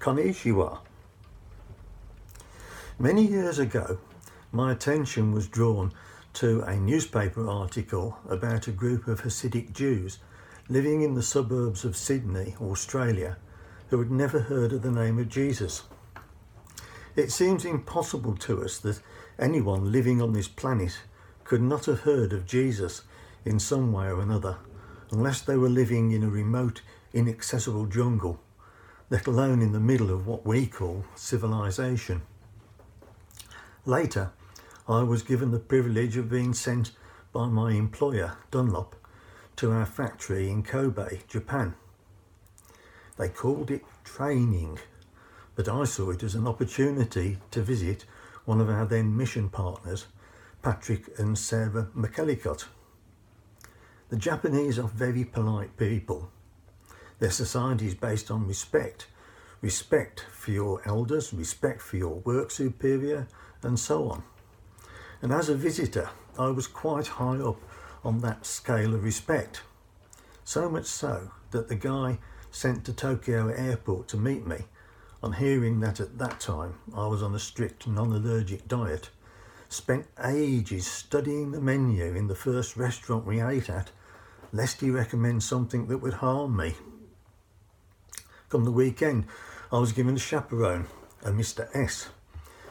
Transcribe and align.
Konnichiwa. 0.00 0.78
Many 2.98 3.26
years 3.26 3.58
ago, 3.58 3.98
my 4.50 4.72
attention 4.72 5.30
was 5.32 5.46
drawn 5.46 5.92
to 6.32 6.62
a 6.62 6.74
newspaper 6.74 7.46
article 7.46 8.18
about 8.26 8.66
a 8.66 8.72
group 8.72 9.06
of 9.08 9.20
Hasidic 9.20 9.74
Jews 9.74 10.18
living 10.70 11.02
in 11.02 11.16
the 11.16 11.22
suburbs 11.22 11.84
of 11.84 11.98
Sydney, 11.98 12.56
Australia, 12.62 13.36
who 13.90 13.98
had 13.98 14.10
never 14.10 14.40
heard 14.40 14.72
of 14.72 14.80
the 14.80 14.90
name 14.90 15.18
of 15.18 15.28
Jesus. 15.28 15.82
It 17.14 17.30
seems 17.30 17.66
impossible 17.66 18.36
to 18.36 18.64
us 18.64 18.78
that 18.78 19.02
anyone 19.38 19.92
living 19.92 20.22
on 20.22 20.32
this 20.32 20.48
planet 20.48 20.98
could 21.44 21.60
not 21.60 21.84
have 21.84 22.00
heard 22.00 22.32
of 22.32 22.46
Jesus 22.46 23.02
in 23.44 23.58
some 23.58 23.92
way 23.92 24.06
or 24.06 24.22
another, 24.22 24.56
unless 25.10 25.42
they 25.42 25.58
were 25.58 25.68
living 25.68 26.10
in 26.12 26.22
a 26.22 26.30
remote, 26.30 26.80
inaccessible 27.12 27.84
jungle, 27.84 28.40
let 29.10 29.26
alone 29.26 29.60
in 29.60 29.72
the 29.72 29.80
middle 29.80 30.10
of 30.10 30.26
what 30.28 30.46
we 30.46 30.66
call 30.66 31.04
civilization. 31.16 32.22
Later, 33.84 34.30
I 34.88 35.02
was 35.02 35.22
given 35.22 35.50
the 35.50 35.58
privilege 35.58 36.16
of 36.16 36.30
being 36.30 36.54
sent 36.54 36.92
by 37.32 37.46
my 37.46 37.72
employer, 37.72 38.36
Dunlop, 38.52 38.94
to 39.56 39.72
our 39.72 39.84
factory 39.84 40.48
in 40.48 40.62
Kobe, 40.62 41.20
Japan. 41.26 41.74
They 43.18 43.28
called 43.28 43.70
it 43.72 43.84
training, 44.04 44.78
but 45.56 45.68
I 45.68 45.84
saw 45.84 46.10
it 46.10 46.22
as 46.22 46.36
an 46.36 46.46
opportunity 46.46 47.38
to 47.50 47.62
visit 47.62 48.04
one 48.44 48.60
of 48.60 48.70
our 48.70 48.86
then 48.86 49.16
mission 49.16 49.48
partners, 49.48 50.06
Patrick 50.62 51.18
and 51.18 51.36
Sarah 51.36 51.88
McEllicott. 51.96 52.66
The 54.08 54.16
Japanese 54.16 54.78
are 54.78 54.88
very 54.88 55.24
polite 55.24 55.76
people. 55.76 56.30
Their 57.20 57.30
society 57.30 57.86
is 57.86 57.94
based 57.94 58.30
on 58.30 58.48
respect 58.48 59.06
respect 59.62 60.24
for 60.32 60.52
your 60.52 60.80
elders, 60.86 61.32
respect 61.32 61.82
for 61.82 61.96
your 61.96 62.14
work 62.20 62.50
superior, 62.50 63.28
and 63.62 63.78
so 63.78 64.08
on. 64.08 64.22
And 65.22 65.32
as 65.32 65.48
a 65.48 65.54
visitor, 65.54 66.08
I 66.38 66.48
was 66.48 66.66
quite 66.66 67.06
high 67.06 67.38
up 67.38 67.60
on 68.02 68.20
that 68.20 68.46
scale 68.46 68.94
of 68.94 69.04
respect. 69.04 69.60
So 70.44 70.70
much 70.70 70.86
so 70.86 71.30
that 71.50 71.68
the 71.68 71.74
guy 71.74 72.18
sent 72.50 72.84
to 72.86 72.92
Tokyo 72.92 73.48
Airport 73.48 74.08
to 74.08 74.16
meet 74.16 74.46
me, 74.46 74.64
on 75.22 75.34
hearing 75.34 75.80
that 75.80 76.00
at 76.00 76.18
that 76.18 76.40
time 76.40 76.74
I 76.94 77.06
was 77.06 77.22
on 77.22 77.34
a 77.34 77.38
strict 77.38 77.86
non 77.86 78.12
allergic 78.12 78.66
diet, 78.66 79.10
spent 79.68 80.06
ages 80.24 80.86
studying 80.86 81.50
the 81.50 81.60
menu 81.60 82.14
in 82.14 82.26
the 82.26 82.34
first 82.34 82.76
restaurant 82.76 83.26
we 83.26 83.42
ate 83.42 83.68
at, 83.68 83.90
lest 84.52 84.80
he 84.80 84.90
recommend 84.90 85.42
something 85.42 85.86
that 85.88 85.98
would 85.98 86.14
harm 86.14 86.56
me. 86.56 86.74
Come 88.50 88.64
the 88.64 88.72
weekend, 88.72 89.26
I 89.70 89.78
was 89.78 89.92
given 89.92 90.16
a 90.16 90.18
chaperone, 90.18 90.88
a 91.22 91.30
Mr. 91.30 91.68
S, 91.72 92.08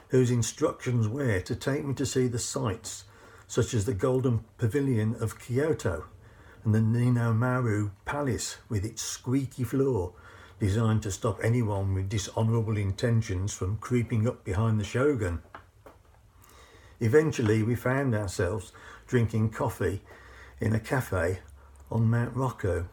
whose 0.10 0.30
instructions 0.30 1.08
were 1.08 1.40
to 1.40 1.56
take 1.56 1.86
me 1.86 1.94
to 1.94 2.06
see 2.06 2.28
the 2.28 2.38
sights, 2.38 3.06
such 3.48 3.74
as 3.74 3.86
the 3.86 3.94
Golden 3.94 4.44
Pavilion 4.58 5.16
of 5.22 5.40
Kyoto 5.40 6.04
and 6.66 6.76
the 6.76 6.80
Ninomaru 6.80 7.92
Palace 8.04 8.58
with 8.68 8.84
its 8.84 9.02
squeaky 9.02 9.64
floor, 9.64 10.12
designed 10.60 11.02
to 11.04 11.12
stop 11.12 11.40
anyone 11.42 11.94
with 11.94 12.10
dishonourable 12.10 12.76
intentions 12.76 13.54
from 13.54 13.78
creeping 13.78 14.28
up 14.28 14.44
behind 14.44 14.82
the 14.82 14.84
shogun. 14.84 15.42
Eventually, 17.00 17.64
we 17.64 17.76
found 17.76 18.14
ourselves 18.14 18.74
drinking 19.08 19.52
coffee 19.52 20.02
in 20.60 20.76
a 20.76 20.80
cafe 20.82 21.40
on 21.90 22.10
Mount 22.10 22.36
Rokko. 22.36 22.90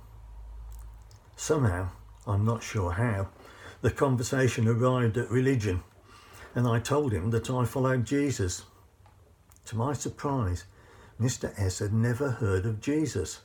Somehow, 1.35 1.89
I'm 2.27 2.45
not 2.45 2.63
sure 2.63 2.93
how, 2.93 3.29
the 3.83 3.91
conversation 3.91 4.67
arrived 4.67 5.17
at 5.17 5.31
religion, 5.31 5.83
and 6.55 6.67
I 6.67 6.81
told 6.81 7.13
him 7.13 7.31
that 7.31 7.51
I 7.51 7.65
followed 7.65 8.05
Jesus. 8.05 8.65
To 9.67 9.77
my 9.77 9.93
surprise, 9.93 10.65
Mr. 11.21 11.53
S 11.59 11.79
had 11.79 11.93
never 11.93 12.31
heard 12.33 12.67
of 12.67 12.81
Jesus. 12.81 13.41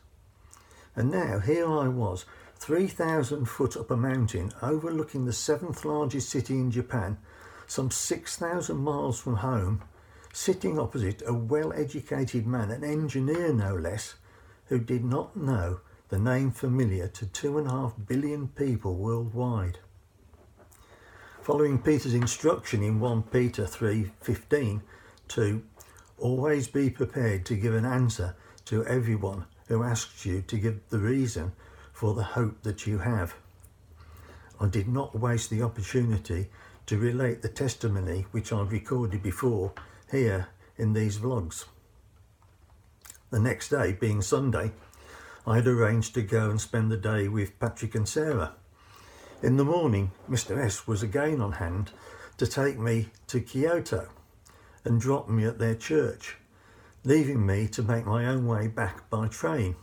And 0.95 1.11
now 1.11 1.39
here 1.39 1.69
I 1.69 1.87
was, 1.87 2.25
3,000 2.55 3.45
foot 3.45 3.77
up 3.77 3.91
a 3.91 3.97
mountain 3.97 4.51
overlooking 4.61 5.25
the 5.25 5.33
seventh 5.33 5.85
largest 5.85 6.29
city 6.29 6.55
in 6.55 6.71
Japan, 6.71 7.17
some 7.67 7.89
6,000 7.89 8.77
miles 8.77 9.19
from 9.19 9.37
home, 9.37 9.83
sitting 10.33 10.79
opposite 10.79 11.21
a 11.25 11.33
well 11.33 11.71
educated 11.73 12.45
man, 12.45 12.71
an 12.71 12.83
engineer 12.83 13.53
no 13.53 13.75
less, 13.75 14.15
who 14.65 14.79
did 14.79 15.03
not 15.03 15.35
know 15.35 15.81
the 16.11 16.19
name 16.19 16.51
familiar 16.51 17.07
to 17.07 17.25
two 17.25 17.57
and 17.57 17.67
a 17.67 17.71
half 17.71 17.93
billion 18.05 18.49
people 18.49 18.95
worldwide. 18.95 19.79
Following 21.41 21.81
Peter's 21.81 22.13
instruction 22.13 22.83
in 22.83 22.99
1 22.99 23.23
Peter 23.23 23.65
3:15 23.65 24.81
to 25.29 25.63
always 26.17 26.67
be 26.67 26.89
prepared 26.89 27.45
to 27.45 27.55
give 27.55 27.73
an 27.73 27.85
answer 27.85 28.35
to 28.65 28.85
everyone 28.87 29.45
who 29.67 29.83
asks 29.83 30.25
you 30.25 30.41
to 30.41 30.57
give 30.57 30.81
the 30.89 30.99
reason 30.99 31.53
for 31.93 32.13
the 32.13 32.35
hope 32.35 32.61
that 32.63 32.85
you 32.85 32.97
have. 32.97 33.33
I 34.59 34.67
did 34.67 34.89
not 34.89 35.17
waste 35.17 35.49
the 35.49 35.61
opportunity 35.61 36.49
to 36.87 36.99
relate 36.99 37.41
the 37.41 37.47
testimony 37.47 38.25
which 38.31 38.51
I've 38.51 38.73
recorded 38.73 39.23
before 39.23 39.71
here 40.11 40.49
in 40.75 40.91
these 40.91 41.19
vlogs. 41.19 41.63
The 43.29 43.39
next 43.39 43.69
day, 43.69 43.93
being 43.93 44.21
Sunday, 44.21 44.73
I 45.45 45.55
had 45.55 45.67
arranged 45.67 46.13
to 46.13 46.21
go 46.21 46.51
and 46.51 46.61
spend 46.61 46.91
the 46.91 46.97
day 46.97 47.27
with 47.27 47.59
Patrick 47.59 47.95
and 47.95 48.07
Sarah. 48.07 48.53
In 49.41 49.57
the 49.57 49.65
morning, 49.65 50.11
Mr. 50.29 50.55
S 50.55 50.85
was 50.85 51.01
again 51.01 51.41
on 51.41 51.53
hand 51.53 51.91
to 52.37 52.45
take 52.45 52.77
me 52.77 53.09
to 53.25 53.41
Kyoto 53.41 54.09
and 54.85 55.01
drop 55.01 55.29
me 55.29 55.45
at 55.45 55.57
their 55.57 55.73
church, 55.73 56.37
leaving 57.03 57.43
me 57.43 57.67
to 57.69 57.81
make 57.81 58.05
my 58.05 58.25
own 58.25 58.45
way 58.45 58.67
back 58.67 59.09
by 59.09 59.27
train. 59.27 59.75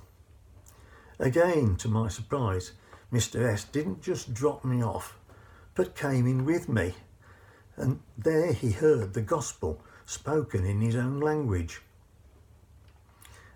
Again, 1.19 1.75
to 1.77 1.89
my 1.89 2.07
surprise, 2.07 2.73
Mr. 3.13 3.53
S 3.53 3.65
didn't 3.65 4.01
just 4.01 4.33
drop 4.33 4.65
me 4.65 4.81
off, 4.81 5.19
but 5.75 5.97
came 5.97 6.29
in 6.29 6.45
with 6.45 6.69
me, 6.69 6.95
and 7.77 7.99
there 8.17 8.53
he 8.53 8.71
heard 8.71 9.13
the 9.13 9.23
gospel 9.23 9.83
spoken 10.07 10.65
in 10.65 10.81
his 10.81 10.95
own 10.95 11.19
language. 11.19 11.81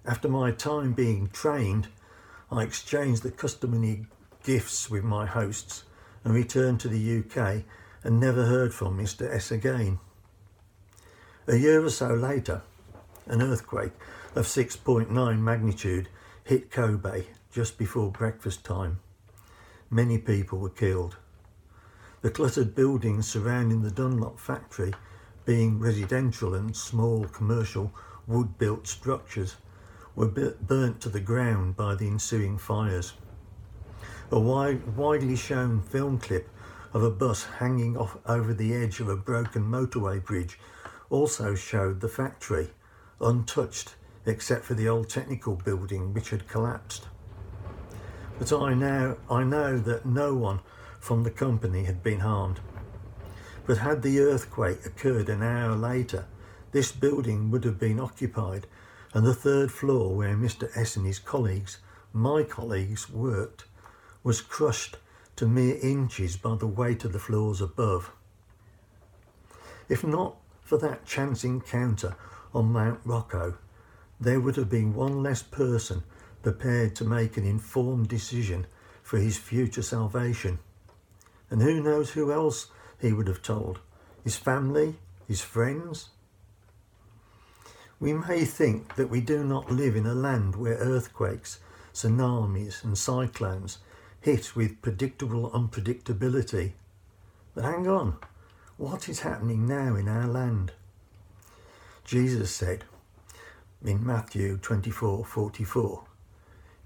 After 0.04 0.28
my 0.28 0.50
time 0.50 0.94
being 0.94 1.28
trained, 1.28 1.88
I 2.50 2.64
exchanged 2.64 3.22
the 3.22 3.30
customary 3.30 4.06
gifts 4.42 4.90
with 4.90 5.04
my 5.04 5.26
hosts 5.26 5.84
and 6.24 6.34
returned 6.34 6.80
to 6.80 6.88
the 6.88 7.18
UK 7.20 7.62
and 8.02 8.18
never 8.18 8.46
heard 8.46 8.74
from 8.74 8.98
Mr. 8.98 9.32
S 9.32 9.52
again. 9.52 10.00
A 11.46 11.56
year 11.56 11.84
or 11.84 11.90
so 11.90 12.08
later, 12.14 12.62
an 13.26 13.42
earthquake 13.42 13.92
of 14.34 14.46
6.9 14.46 15.38
magnitude 15.38 16.08
hit 16.44 16.70
Kobe 16.70 17.26
just 17.52 17.78
before 17.78 18.10
breakfast 18.10 18.64
time. 18.64 18.98
Many 19.88 20.18
people 20.18 20.58
were 20.58 20.70
killed. 20.70 21.16
The 22.22 22.30
cluttered 22.30 22.74
buildings 22.74 23.28
surrounding 23.28 23.82
the 23.82 23.90
Dunlop 23.90 24.40
factory, 24.40 24.94
being 25.44 25.78
residential 25.78 26.54
and 26.54 26.74
small 26.76 27.24
commercial 27.24 27.92
wood 28.26 28.58
built 28.58 28.86
structures, 28.88 29.56
were 30.14 30.26
burnt 30.26 31.00
to 31.00 31.08
the 31.08 31.20
ground 31.20 31.76
by 31.76 31.94
the 31.94 32.06
ensuing 32.06 32.58
fires. 32.58 33.14
A 34.30 34.38
wide, 34.38 34.96
widely 34.96 35.36
shown 35.36 35.80
film 35.80 36.18
clip 36.18 36.48
of 36.92 37.02
a 37.02 37.10
bus 37.10 37.44
hanging 37.44 37.96
off 37.96 38.18
over 38.26 38.52
the 38.52 38.74
edge 38.74 39.00
of 39.00 39.08
a 39.08 39.16
broken 39.16 39.62
motorway 39.62 40.22
bridge 40.24 40.58
also 41.10 41.54
showed 41.54 42.00
the 42.00 42.08
factory, 42.08 42.70
untouched 43.20 43.94
except 44.26 44.64
for 44.64 44.74
the 44.74 44.88
old 44.88 45.08
technical 45.08 45.56
building 45.56 46.12
which 46.14 46.30
had 46.30 46.48
collapsed. 46.48 47.06
But 48.38 48.52
I 48.52 48.74
now 48.74 49.16
I 49.30 49.44
know 49.44 49.78
that 49.78 50.06
no 50.06 50.34
one 50.34 50.60
from 51.00 51.22
the 51.22 51.30
company 51.30 51.84
had 51.84 52.02
been 52.02 52.20
harmed. 52.20 52.60
But 53.66 53.78
had 53.78 54.02
the 54.02 54.20
earthquake 54.20 54.84
occurred 54.84 55.28
an 55.28 55.42
hour 55.42 55.74
later, 55.74 56.26
this 56.72 56.92
building 56.92 57.50
would 57.50 57.64
have 57.64 57.78
been 57.78 58.00
occupied 58.00 58.66
and 59.14 59.26
the 59.26 59.34
third 59.34 59.70
floor 59.70 60.14
where 60.14 60.36
Mr. 60.36 60.70
S 60.76 60.96
and 60.96 61.06
his 61.06 61.18
colleagues, 61.18 61.78
my 62.12 62.42
colleagues, 62.42 63.10
worked, 63.10 63.64
was 64.22 64.40
crushed 64.40 64.96
to 65.36 65.46
mere 65.46 65.78
inches 65.82 66.36
by 66.36 66.54
the 66.56 66.66
weight 66.66 67.04
of 67.04 67.12
the 67.12 67.18
floors 67.18 67.60
above. 67.60 68.10
If 69.88 70.04
not 70.04 70.36
for 70.62 70.78
that 70.78 71.04
chance 71.04 71.44
encounter 71.44 72.16
on 72.54 72.72
Mount 72.72 73.06
Rokko, 73.06 73.56
there 74.20 74.40
would 74.40 74.56
have 74.56 74.70
been 74.70 74.94
one 74.94 75.22
less 75.22 75.42
person 75.42 76.02
prepared 76.42 76.94
to 76.96 77.04
make 77.04 77.36
an 77.36 77.44
informed 77.44 78.08
decision 78.08 78.66
for 79.02 79.18
his 79.18 79.36
future 79.36 79.82
salvation. 79.82 80.58
And 81.50 81.60
who 81.60 81.82
knows 81.82 82.10
who 82.10 82.32
else 82.32 82.68
he 83.00 83.12
would 83.12 83.26
have 83.26 83.42
told? 83.42 83.80
His 84.24 84.36
family? 84.36 84.96
His 85.26 85.40
friends? 85.40 86.10
We 88.02 88.14
may 88.14 88.44
think 88.44 88.96
that 88.96 89.10
we 89.10 89.20
do 89.20 89.44
not 89.44 89.70
live 89.70 89.94
in 89.94 90.06
a 90.06 90.12
land 90.12 90.56
where 90.56 90.74
earthquakes, 90.74 91.60
tsunamis, 91.94 92.82
and 92.82 92.98
cyclones 92.98 93.78
hit 94.20 94.56
with 94.56 94.82
predictable 94.82 95.48
unpredictability. 95.52 96.72
But 97.54 97.62
hang 97.62 97.86
on, 97.86 98.16
what 98.76 99.08
is 99.08 99.20
happening 99.20 99.68
now 99.68 99.94
in 99.94 100.08
our 100.08 100.26
land? 100.26 100.72
Jesus 102.04 102.52
said 102.52 102.82
in 103.84 104.04
Matthew 104.04 104.56
24 104.56 105.24
44, 105.24 106.02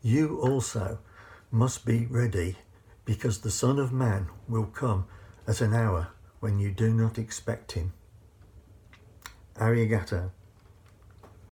You 0.03 0.39
also 0.43 0.99
must 1.51 1.87
be 1.87 2.05
ready 2.11 2.57
because 3.07 3.39
the 3.39 3.51
Son 3.51 3.79
of 3.79 3.91
Man 3.91 4.29
will 4.51 4.67
come 4.67 5.07
at 5.49 5.63
an 5.63 5.73
hour 5.73 6.09
when 6.41 6.59
you 6.59 6.71
do 6.73 6.93
not 6.93 7.17
expect 7.17 7.73
him. 7.73 7.95
Arigato. 9.55 10.33